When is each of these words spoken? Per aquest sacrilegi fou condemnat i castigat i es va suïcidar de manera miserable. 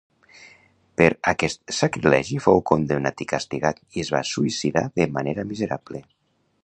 Per 1.01 1.09
aquest 1.31 1.73
sacrilegi 1.79 2.39
fou 2.45 2.63
condemnat 2.71 3.23
i 3.25 3.29
castigat 3.35 3.83
i 3.99 4.07
es 4.07 4.11
va 4.17 4.23
suïcidar 4.31 4.85
de 5.01 5.09
manera 5.19 5.47
miserable. 5.53 6.03